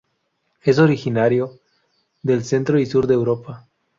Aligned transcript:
Es 0.63 0.79
originario 0.79 1.59
del 2.23 2.43
centro 2.43 2.79
y 2.79 2.87
sur 2.87 3.05
de 3.05 3.13
Europa. 3.13 3.67